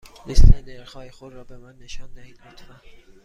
لیست 0.27 0.53
نرخ 0.55 0.93
های 0.93 1.11
خود 1.11 1.33
را 1.33 1.43
به 1.43 1.57
من 1.57 1.75
نشان 1.79 2.13
دهید، 2.13 2.37
لطفا. 2.51 2.81